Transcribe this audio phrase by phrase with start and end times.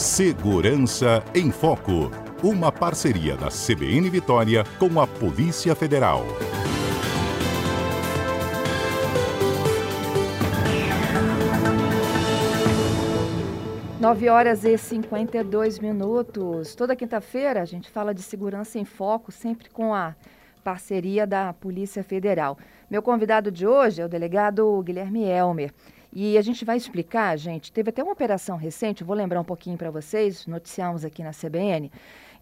[0.00, 2.10] Segurança em Foco.
[2.42, 6.24] Uma parceria da CBN Vitória com a Polícia Federal.
[14.00, 16.74] Nove horas e 52 minutos.
[16.74, 20.16] Toda quinta-feira a gente fala de segurança em foco, sempre com a
[20.64, 22.56] parceria da Polícia Federal.
[22.90, 25.70] Meu convidado de hoje é o delegado Guilherme Elmer.
[26.12, 29.76] E a gente vai explicar, gente, teve até uma operação recente, vou lembrar um pouquinho
[29.76, 31.90] para vocês, noticiamos aqui na CBN,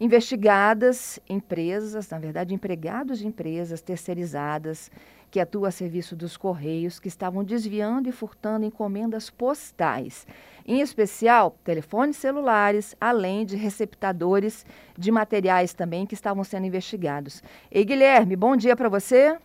[0.00, 4.90] investigadas empresas, na verdade, empregados de empresas terceirizadas
[5.30, 10.26] que atuam a serviço dos Correios, que estavam desviando e furtando encomendas postais,
[10.66, 14.64] em especial telefones celulares, além de receptadores
[14.96, 17.42] de materiais também que estavam sendo investigados.
[17.70, 19.36] E Guilherme, bom dia para você.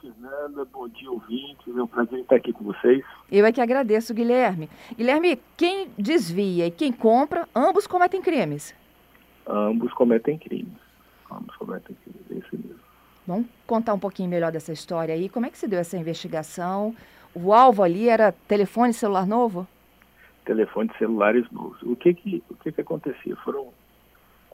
[0.00, 1.76] Fernanda, bom dia, ouvintes.
[1.76, 3.04] É um prazer estar aqui com vocês.
[3.30, 4.68] Eu é que agradeço, Guilherme.
[4.96, 8.74] Guilherme, quem desvia e quem compra, ambos cometem crimes?
[9.46, 10.78] Ambos cometem crimes.
[11.30, 12.80] Ambos cometem crimes, é isso mesmo.
[13.26, 15.28] Vamos contar um pouquinho melhor dessa história aí.
[15.28, 16.96] Como é que se deu essa investigação?
[17.34, 19.68] O alvo ali era telefone celular novo?
[20.46, 21.80] Telefone celulares novos.
[21.82, 23.36] O que que, o que, que acontecia?
[23.36, 23.68] Foram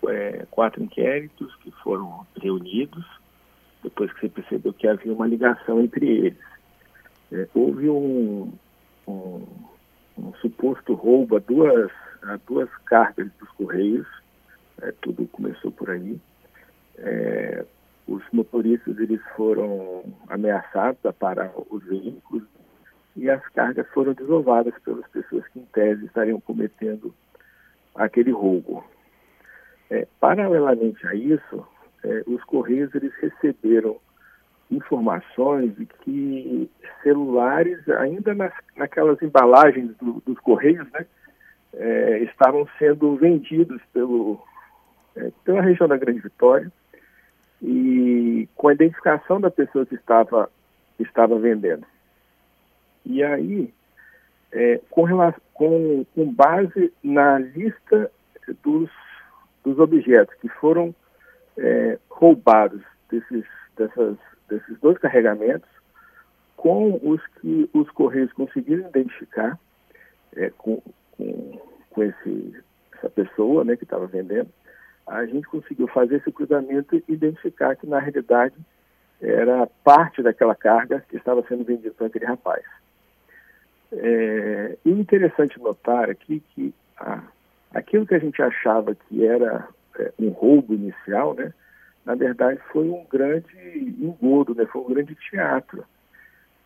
[0.08, 3.04] é, quatro inquéritos que foram reunidos
[3.86, 6.38] depois que você percebeu que havia uma ligação entre eles.
[7.30, 8.52] É, houve um,
[9.06, 9.46] um,
[10.18, 11.92] um, suposto roubo a duas,
[12.24, 14.06] a duas cargas dos Correios,
[14.82, 16.20] é, tudo começou por aí.
[16.98, 17.64] É,
[18.08, 22.42] os motoristas eles foram ameaçados a parar os veículos
[23.14, 27.14] e as cargas foram desovadas pelas pessoas que, em tese, estariam cometendo
[27.94, 28.84] aquele roubo.
[29.88, 31.64] É, paralelamente a isso,
[32.06, 33.96] é, os Correios eles receberam
[34.70, 36.70] informações de que
[37.02, 41.06] celulares, ainda nas, naquelas embalagens do, dos Correios, né,
[41.74, 44.40] é, estavam sendo vendidos pelo,
[45.16, 46.70] é, pela região da Grande Vitória
[47.60, 50.48] e com a identificação da pessoa que estava,
[50.98, 51.86] estava vendendo.
[53.04, 53.72] E aí,
[54.52, 58.10] é, com, relação, com, com base na lista
[58.62, 58.90] dos,
[59.64, 60.94] dos objetos que foram
[61.58, 63.44] é, roubados desses,
[63.76, 64.16] dessas,
[64.48, 65.68] desses dois carregamentos
[66.56, 69.58] com os que os Correios conseguiram identificar
[70.34, 70.82] é, com,
[71.16, 72.62] com, com esse,
[72.94, 74.48] essa pessoa né, que estava vendendo,
[75.06, 78.56] a gente conseguiu fazer esse cruzamento e identificar que, na realidade,
[79.20, 82.64] era parte daquela carga que estava sendo vendida para aquele rapaz.
[83.92, 86.74] É, interessante notar aqui que
[87.72, 89.68] aquilo que a gente achava que era
[89.98, 91.52] é, um roubo inicial, né?
[92.04, 93.56] Na verdade, foi um grande
[94.00, 94.64] engodo, né?
[94.66, 95.84] Foi um grande teatro,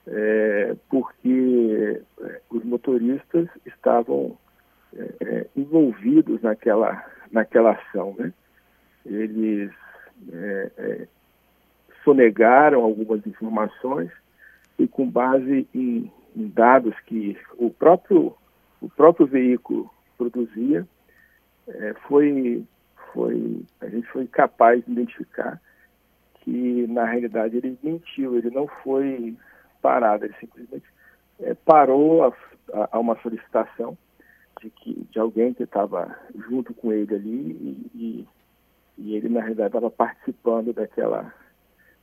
[0.06, 4.36] é, porque é, os motoristas estavam
[4.94, 8.32] é, é, envolvidos naquela naquela ação, né?
[9.06, 9.70] Eles
[10.30, 11.06] é,
[12.04, 14.10] sonegaram algumas informações
[14.78, 18.34] e com base em, em dados que o próprio
[18.80, 20.86] o próprio veículo produzia,
[22.08, 22.64] foi
[23.12, 25.60] foi, a gente foi capaz de identificar
[26.40, 29.36] que, na realidade, ele mentiu, ele não foi
[29.82, 30.86] parado, ele simplesmente
[31.40, 32.28] é, parou a,
[32.72, 33.96] a, a, uma solicitação
[34.60, 36.16] de, que, de alguém que estava
[36.48, 38.28] junto com ele ali e,
[38.98, 41.32] e, ele, na realidade, estava participando daquela,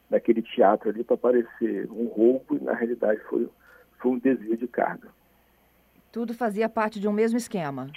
[0.10, 3.50] daquele teatro ali para parecer um roubo e, na realidade, foi,
[4.00, 5.10] foi um desvio de carga.
[6.12, 7.92] Tudo fazia parte de um mesmo esquema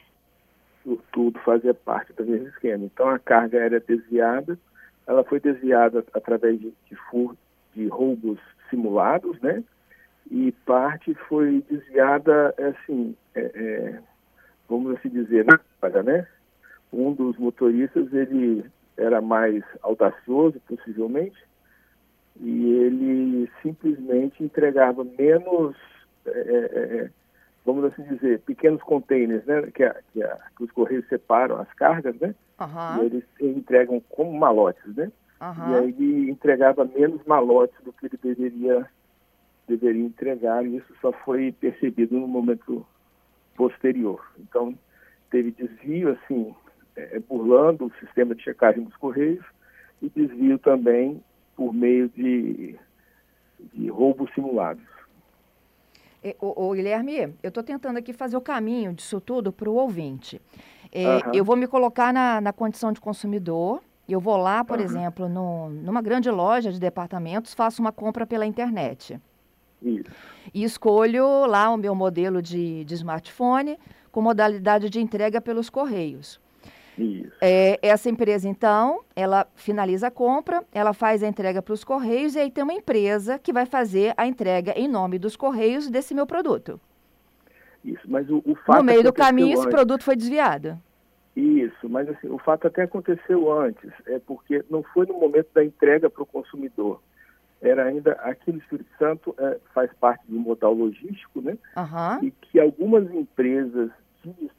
[1.13, 2.85] tudo fazia parte do mesmo esquema.
[2.85, 4.59] Então a carga era desviada,
[5.07, 7.37] ela foi desviada através de, de, fur,
[7.75, 9.63] de roubos simulados, né?
[10.31, 14.01] E parte foi desviada, assim, é, é,
[14.69, 16.27] vamos assim dizer, na carga, né?
[16.93, 18.65] Um dos motoristas, ele
[18.97, 21.37] era mais audacioso, possivelmente,
[22.41, 25.77] e ele simplesmente entregava menos
[26.27, 27.11] é, é, é
[27.73, 31.73] vamos assim dizer, pequenos containers, né, que, a, que, a, que os correios separam as
[31.75, 33.03] cargas, né, uhum.
[33.03, 35.71] e eles entregam como malotes, né, uhum.
[35.71, 38.89] e aí ele entregava menos malotes do que ele deveria
[39.69, 42.85] deveria entregar, e isso só foi percebido no momento
[43.55, 44.21] posterior.
[44.41, 44.77] Então,
[45.31, 46.53] teve desvio, assim,
[46.97, 49.45] é, burlando o sistema de checagem dos correios,
[50.03, 51.23] e desvio também
[51.57, 52.77] por meio de,
[53.73, 54.83] de roubos simulados.
[56.39, 60.41] O, Guilherme, eu estou tentando aqui fazer o caminho disso tudo para o ouvinte.
[60.93, 61.35] É, uhum.
[61.35, 63.81] Eu vou me colocar na, na condição de consumidor.
[64.09, 64.85] Eu vou lá, por uhum.
[64.85, 69.19] exemplo, no, numa grande loja de departamentos, faço uma compra pela internet.
[69.83, 70.11] Isso.
[70.53, 73.79] E escolho lá o meu modelo de, de smartphone
[74.13, 76.41] com modalidade de entrega pelos correios.
[77.03, 77.33] Isso.
[77.41, 82.35] É, essa empresa, então, ela finaliza a compra, ela faz a entrega para os Correios
[82.35, 86.15] e aí tem uma empresa que vai fazer a entrega em nome dos Correios desse
[86.15, 86.81] meu produto.
[87.85, 88.79] Isso, mas o, o fato.
[88.79, 89.61] No meio do caminho, antes.
[89.61, 90.79] esse produto foi desviado.
[91.35, 95.65] Isso, mas assim, o fato até aconteceu antes, é porque não foi no momento da
[95.65, 97.01] entrega para o consumidor.
[97.63, 101.57] Era ainda aqui no Espírito Santo é, faz parte do modal logístico, né?
[101.77, 102.25] Uhum.
[102.25, 103.91] E que algumas empresas
[104.23, 104.50] de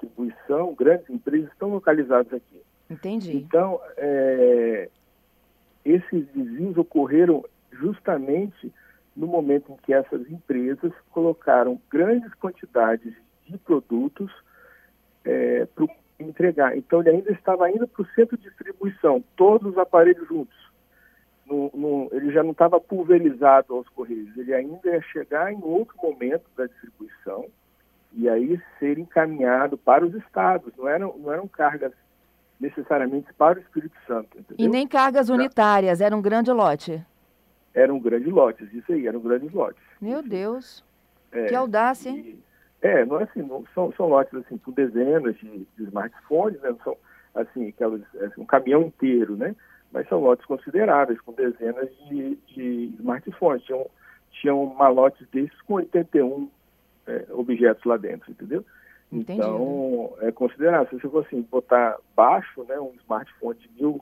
[0.51, 2.61] distribuição, grandes empresas, estão localizadas aqui.
[2.89, 3.37] Entendi.
[3.37, 4.89] Então, é,
[5.85, 8.71] esses desvios ocorreram justamente
[9.15, 13.13] no momento em que essas empresas colocaram grandes quantidades
[13.47, 14.31] de produtos
[15.23, 15.87] é, para
[16.19, 16.77] entregar.
[16.77, 20.59] Então, ele ainda estava indo para o centro de distribuição, todos os aparelhos juntos.
[21.45, 25.95] No, no, ele já não estava pulverizado aos correios, ele ainda ia chegar em outro
[26.01, 27.45] momento da distribuição
[28.13, 30.73] e aí ser encaminhado para os estados.
[30.77, 31.93] Não eram, não eram cargas
[32.59, 34.37] necessariamente para o Espírito Santo.
[34.37, 34.65] Entendeu?
[34.65, 37.03] E nem cargas unitárias, era um grande lote.
[37.73, 39.81] Eram grandes lotes, isso aí, eram grandes lotes.
[39.99, 40.21] Meu.
[40.21, 40.83] Deus,
[41.31, 42.19] é, que audácia, hein?
[42.19, 46.59] E, é, não é assim, não, são, são lotes assim, com dezenas de, de smartphones,
[46.61, 46.75] né?
[46.83, 46.97] São,
[47.33, 49.55] assim, aquelas, assim, um caminhão inteiro, né?
[49.91, 53.63] Mas são lotes consideráveis, com dezenas de, de smartphones.
[53.63, 53.89] Tinham,
[54.31, 56.49] tinham malotes desses com 81
[57.07, 58.65] é, objetos lá dentro, entendeu?
[59.11, 59.39] Entendi.
[59.39, 60.87] Então, é considerável.
[60.87, 64.01] Se você for assim, botar baixo, né, um smartphone de mil,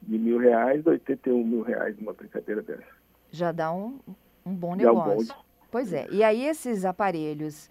[0.00, 3.02] de mil reais, 81 mil reais numa brincadeira dessa.
[3.30, 3.98] Já dá um,
[4.44, 5.34] um bom negócio.
[5.70, 6.06] Pois é.
[6.10, 7.70] E aí esses aparelhos,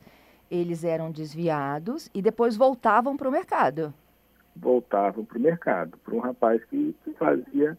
[0.49, 3.93] eles eram desviados e depois voltavam para o mercado.
[4.55, 7.77] Voltavam para o mercado, para um rapaz que, que, fazia,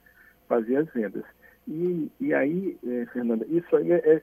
[0.49, 1.25] fazia as vendas.
[1.69, 4.23] E, e aí, é, Fernanda, isso aí é, é,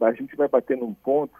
[0.00, 1.34] a gente vai bater num ponto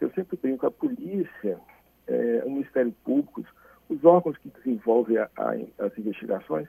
[0.00, 1.58] eu sempre brinco, a polícia,
[2.06, 3.44] é, o Ministério Público,
[3.88, 5.52] os órgãos que desenvolvem a, a,
[5.84, 6.68] as investigações,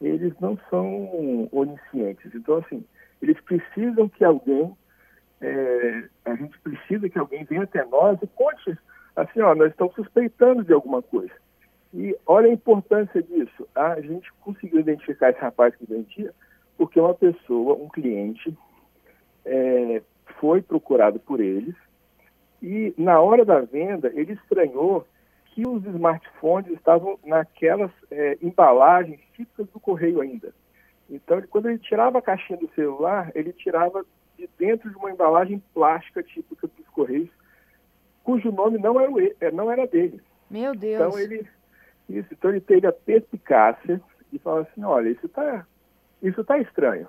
[0.00, 2.34] eles não são oniscientes.
[2.34, 2.84] Então, assim,
[3.20, 4.76] eles precisam que alguém,
[5.40, 8.76] é, a gente precisa que alguém venha até nós e conte
[9.16, 11.34] assim, ó, nós estamos suspeitando de alguma coisa.
[11.92, 13.66] E olha a importância disso.
[13.74, 16.32] A gente conseguiu identificar esse rapaz que vendia
[16.76, 18.56] porque uma pessoa, um cliente,
[19.44, 20.00] é,
[20.38, 21.74] foi procurado por eles
[22.62, 25.06] e na hora da venda, ele estranhou
[25.46, 30.52] que os smartphones estavam naquelas é, embalagens típicas do correio ainda.
[31.10, 34.04] Então, ele, quando ele tirava a caixinha do celular, ele tirava
[34.36, 37.30] de dentro de uma embalagem plástica típica dos correios,
[38.22, 40.20] cujo nome não era, o, é, não era dele.
[40.50, 41.00] Meu Deus.
[41.00, 41.46] Então ele,
[42.08, 44.00] isso, então ele teve a perspicácia
[44.30, 45.66] de falar assim, olha, isso está
[46.22, 47.06] isso tá estranho.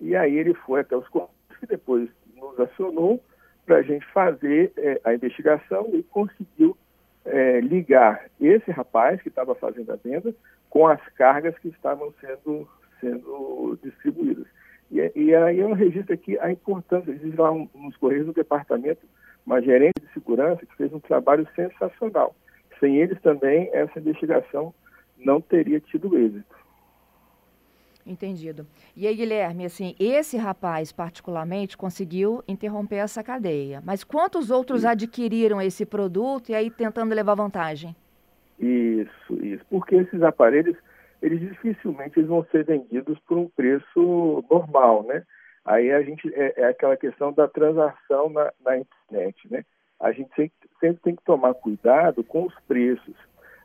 [0.00, 3.22] E aí ele foi até os correios, que depois nos acionou,
[3.66, 6.76] para a gente fazer é, a investigação e conseguiu
[7.24, 10.32] é, ligar esse rapaz que estava fazendo a venda
[10.70, 12.68] com as cargas que estavam sendo,
[13.00, 14.46] sendo distribuídas.
[14.90, 19.04] E, e aí eu registro aqui a importância, existe lá um, nos Correios do Departamento
[19.44, 22.34] uma gerente de segurança que fez um trabalho sensacional.
[22.80, 24.74] Sem eles também, essa investigação
[25.16, 26.56] não teria tido êxito.
[28.06, 28.64] Entendido.
[28.96, 33.82] E aí, Guilherme, assim, esse rapaz particularmente conseguiu interromper essa cadeia.
[33.84, 34.88] Mas quantos outros isso.
[34.88, 37.96] adquiriram esse produto e aí tentando levar vantagem?
[38.60, 39.64] Isso, isso.
[39.68, 40.76] Porque esses aparelhos,
[41.20, 45.24] eles dificilmente eles vão ser vendidos por um preço normal, né?
[45.64, 49.64] Aí a gente é, é aquela questão da transação na, na internet, né?
[49.98, 53.16] A gente sempre, sempre tem que tomar cuidado com os preços.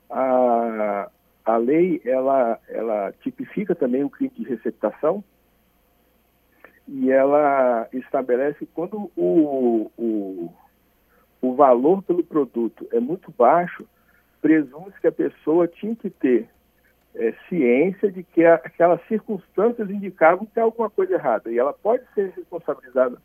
[0.09, 1.09] A,
[1.45, 5.23] a lei ela, ela tipifica também o crime de receptação
[6.87, 10.53] e ela estabelece quando o, o,
[11.41, 13.87] o valor pelo produto é muito baixo,
[14.41, 16.49] presume-se que a pessoa tinha que ter
[17.15, 21.73] é, ciência de que a, aquelas circunstâncias indicavam que há alguma coisa errada e ela
[21.73, 23.17] pode ser responsabilizada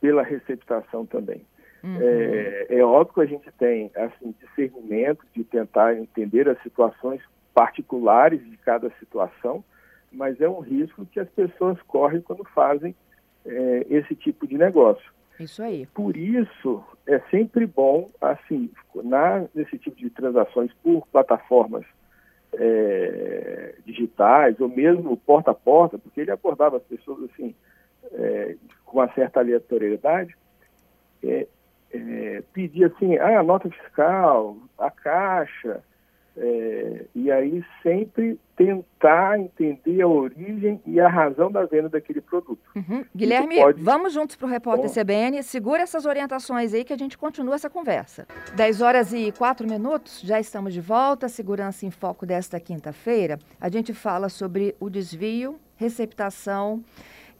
[0.00, 1.42] pela receptação também.
[1.88, 1.98] Uhum.
[2.00, 7.22] É, é, óbvio que a gente tem assim, discernimento de tentar entender as situações
[7.54, 9.64] particulares de cada situação,
[10.12, 12.94] mas é um risco que as pessoas correm quando fazem
[13.46, 15.12] é, esse tipo de negócio.
[15.40, 15.86] Isso aí.
[15.94, 21.84] Por isso, é sempre bom, assim, na, nesse tipo de transações por plataformas
[22.52, 27.54] é, digitais, ou mesmo porta a porta, porque ele abordava as pessoas assim,
[28.12, 30.36] é, com uma certa aleatoriedade,
[31.22, 31.46] é,
[31.92, 35.82] é, pedir assim, ah, a nota fiscal, a caixa,
[36.40, 42.60] É, e aí sempre tentar entender a origem e a razão da venda daquele produto.
[42.76, 43.04] Uhum.
[43.12, 43.82] Guilherme, pode...
[43.82, 44.94] vamos juntos para o repórter Bom.
[44.94, 45.42] CBN.
[45.42, 48.24] Segura essas orientações aí que a gente continua essa conversa.
[48.54, 51.28] 10 horas e 4 minutos, já estamos de volta.
[51.28, 53.36] Segurança em Foco desta quinta-feira.
[53.60, 56.84] A gente fala sobre o desvio, receptação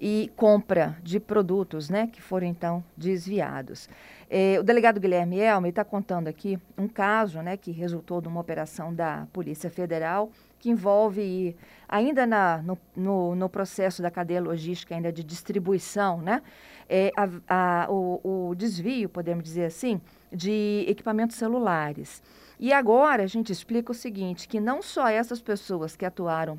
[0.00, 3.88] e compra de produtos né, que foram então desviados.
[4.30, 8.40] É, o delegado Guilherme Elme está contando aqui um caso né, que resultou de uma
[8.40, 11.56] operação da Polícia Federal que envolve,
[11.88, 16.42] ainda na, no, no, no processo da cadeia logística ainda de distribuição, né,
[16.88, 20.00] é, a, a, o, o desvio, podemos dizer assim,
[20.32, 22.22] de equipamentos celulares.
[22.58, 26.58] E agora a gente explica o seguinte, que não só essas pessoas que atuaram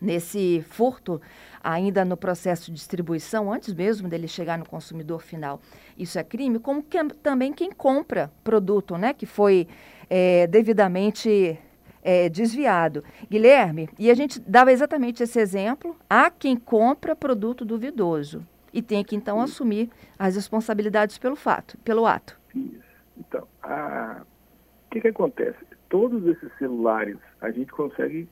[0.00, 1.20] nesse furto
[1.62, 5.60] ainda no processo de distribuição, antes mesmo dele chegar no consumidor final,
[5.96, 9.68] isso é crime, como que, também quem compra produto, né, que foi
[10.08, 11.58] é, devidamente
[12.02, 13.04] é, desviado.
[13.30, 19.04] Guilherme, e a gente dava exatamente esse exemplo, há quem compra produto duvidoso e tem
[19.04, 22.38] que então assumir as responsabilidades pelo fato, pelo ato.
[22.54, 22.90] Isso.
[23.18, 25.58] Então, o que, que acontece?
[25.88, 28.28] Todos esses celulares a gente consegue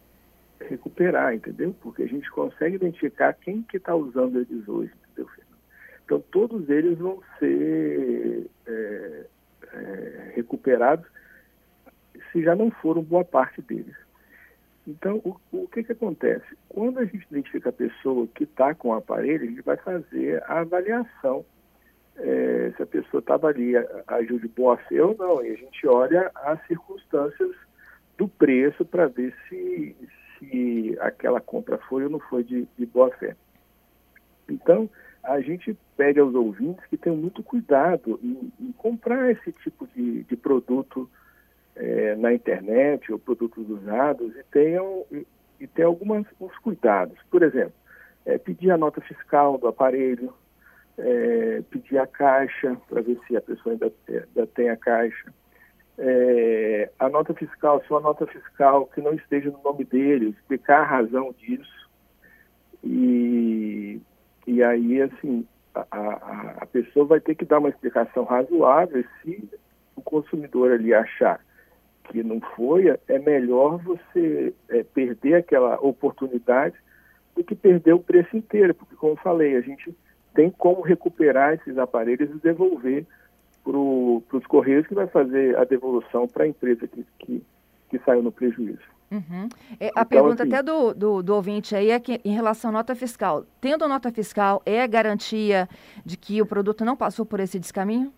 [0.60, 1.74] recuperar, entendeu?
[1.80, 5.30] Porque a gente consegue identificar quem que está usando eles hoje, entendeu,
[6.04, 9.26] Então, todos eles vão ser é,
[9.72, 11.06] é, recuperados
[12.32, 13.96] se já não foram boa parte deles.
[14.86, 16.46] Então, o, o que, que acontece?
[16.68, 20.42] Quando a gente identifica a pessoa que está com o aparelho, a gente vai fazer
[20.44, 21.44] a avaliação
[22.16, 23.74] é, se a pessoa estava ali,
[24.06, 25.44] agiu de boa fé ou não.
[25.44, 27.54] E a gente olha as circunstâncias
[28.16, 29.94] do preço para ver se,
[30.38, 33.36] se aquela compra foi ou não foi de, de boa fé.
[34.48, 34.88] Então,
[35.22, 40.24] a gente pede aos ouvintes que tenham muito cuidado em, em comprar esse tipo de,
[40.24, 41.08] de produto
[41.76, 45.26] é, na internet ou produtos usados e tenham e,
[45.60, 46.26] e tenham alguns
[46.62, 47.18] cuidados.
[47.30, 47.74] Por exemplo,
[48.24, 50.32] é, pedir a nota fiscal do aparelho,
[50.96, 55.32] é, pedir a caixa para ver se a pessoa ainda, ainda tem a caixa
[55.98, 60.82] é, a nota fiscal, se uma nota fiscal que não esteja no nome dele, explicar
[60.82, 61.88] a razão disso.
[62.84, 64.00] E,
[64.46, 69.48] e aí, assim, a, a, a pessoa vai ter que dar uma explicação razoável se
[69.96, 71.40] o consumidor ali achar
[72.04, 76.74] que não foi, é melhor você é, perder aquela oportunidade
[77.36, 79.94] do que perder o preço inteiro, porque como eu falei, a gente
[80.34, 83.04] tem como recuperar esses aparelhos e devolver
[84.28, 87.42] para os Correios, que vai fazer a devolução para a empresa que, que,
[87.90, 88.80] que, saiu no prejuízo.
[89.10, 89.48] Uhum.
[89.78, 92.70] É, a então, pergunta assim, até do, do, do, ouvinte aí é que em relação
[92.70, 93.44] à nota fiscal.
[93.60, 95.68] Tendo nota fiscal, é garantia
[96.04, 98.12] de que o produto não passou por esse descaminho?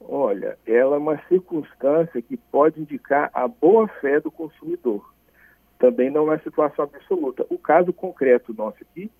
[0.00, 5.12] Olha, ela é uma circunstância que pode indicar a boa-fé do consumidor.
[5.78, 7.46] Também não é situação absoluta.
[7.50, 9.10] O caso concreto nosso aqui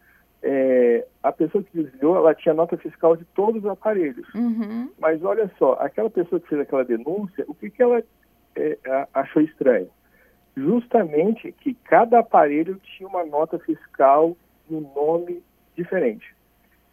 [0.42, 4.26] é, a pessoa que desviou, ela tinha nota fiscal de todos os aparelhos.
[4.34, 4.90] Uhum.
[4.98, 8.02] Mas olha só, aquela pessoa que fez aquela denúncia, o que, que ela
[8.56, 8.78] é,
[9.12, 9.88] achou estranho?
[10.56, 14.36] Justamente que cada aparelho tinha uma nota fiscal
[14.70, 15.42] e um nome
[15.76, 16.34] diferente.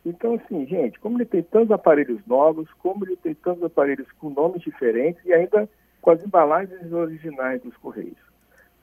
[0.05, 4.29] Então, assim, gente, como ele tem tantos aparelhos novos, como ele tem tantos aparelhos com
[4.29, 5.67] nomes diferentes e ainda
[5.99, 8.17] com as embalagens originais dos Correios.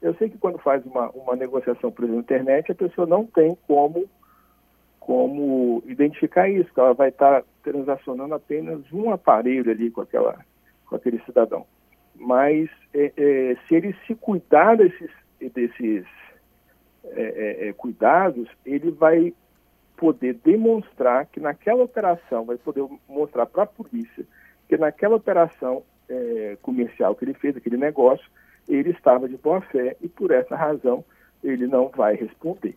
[0.00, 4.04] Eu sei que quando faz uma, uma negociação por internet, a pessoa não tem como
[5.04, 10.38] como identificar isso, que ela vai estar transacionando apenas um aparelho ali com, aquela,
[10.86, 11.66] com aquele cidadão.
[12.14, 16.06] Mas é, é, se ele se cuidar desses, desses
[17.04, 19.34] é, é, é, cuidados, ele vai
[19.96, 24.24] poder demonstrar que naquela operação, vai poder mostrar para a polícia
[24.68, 28.24] que naquela operação é, comercial que ele fez, aquele negócio,
[28.68, 31.04] ele estava de boa fé e por essa razão
[31.42, 32.76] ele não vai responder.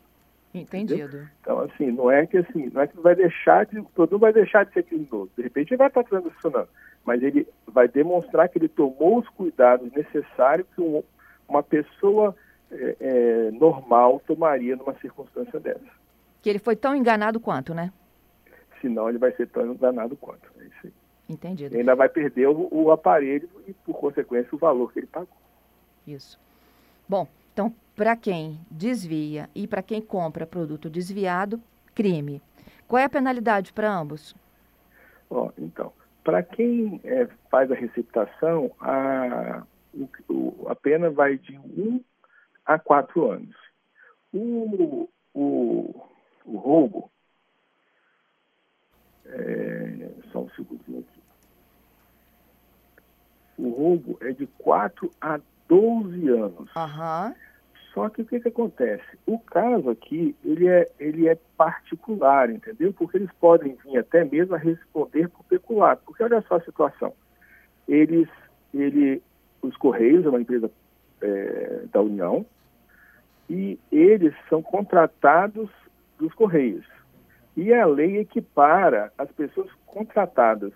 [0.55, 1.03] Entendido.
[1.03, 1.27] Entendeu?
[1.41, 4.31] Então, assim, não é que assim, não é que vai deixar de, o produto vai
[4.31, 5.29] deixar de ser criminoso.
[5.35, 6.69] De repente ele vai estar transacionando,
[7.03, 11.03] mas ele vai demonstrar que ele tomou os cuidados necessários que um,
[11.47, 12.33] uma pessoa
[12.71, 15.91] é, é, normal tomaria numa circunstância dessa.
[16.41, 17.91] Que ele foi tão enganado quanto, né?
[18.79, 20.49] Senão ele vai ser tão enganado quanto.
[20.59, 20.93] É isso aí.
[21.27, 21.73] Entendido.
[21.73, 25.27] Ele ainda vai perder o, o aparelho e, por consequência, o valor que ele pagou.
[26.07, 26.39] Isso.
[27.09, 31.61] Bom, então, para quem desvia e para quem compra produto desviado,
[31.95, 32.41] crime.
[32.85, 34.35] Qual é a penalidade para ambos?
[35.29, 39.63] Oh, então, para quem é, faz a receptação, a,
[40.29, 42.03] o, a pena vai de 1 um
[42.65, 43.55] a 4 anos.
[44.33, 46.05] O, o,
[46.43, 47.09] o roubo,
[49.27, 51.21] é, só um segundinho aqui.
[53.57, 56.69] O roubo é de 4 a 12 anos.
[56.75, 57.35] Aham.
[57.93, 59.05] Só que o que, que acontece?
[59.25, 62.91] O caso aqui, ele é, ele é particular, entendeu?
[62.91, 66.03] Porque eles podem vir até mesmo a responder por peculato.
[66.05, 67.13] Porque olha só a situação.
[67.87, 68.27] Eles,
[68.73, 69.23] ele,
[69.61, 70.69] os Correios é uma empresa
[71.21, 72.45] é, da União
[73.49, 75.69] e eles são contratados
[76.19, 76.85] dos Correios.
[77.55, 80.73] E a lei equipara as pessoas contratadas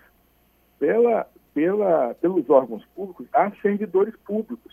[0.78, 4.72] pela, pela, pelos órgãos públicos a servidores públicos.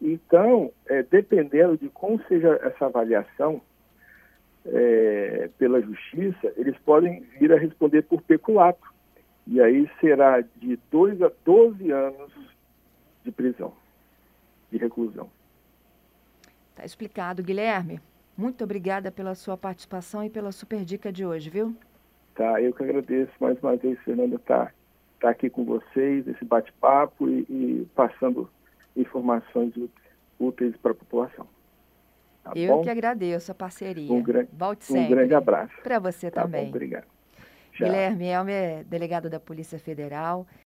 [0.00, 3.60] Então, é, dependendo de como seja essa avaliação
[4.64, 8.88] é, pela justiça, eles podem vir a responder por peculato.
[9.46, 12.32] E aí será de 2 a 12 anos
[13.24, 13.72] de prisão,
[14.70, 15.28] de reclusão.
[16.70, 18.00] Está explicado, Guilherme.
[18.36, 21.76] Muito obrigada pela sua participação e pela super dica de hoje, viu?
[22.34, 24.72] Tá, eu que agradeço mais uma vez, Fernanda, tá,
[25.20, 28.48] tá aqui com vocês, esse bate-papo e, e passando
[28.96, 29.72] informações
[30.38, 31.46] úteis para a população.
[32.42, 32.82] Tá Eu bom?
[32.82, 34.10] que agradeço a parceria.
[34.10, 34.46] Um, gran
[34.90, 35.74] um grande abraço.
[35.82, 36.64] Para você tá também.
[36.64, 37.06] Bom, obrigado.
[37.78, 40.46] Guilherme Elmer, delegado da Polícia Federal.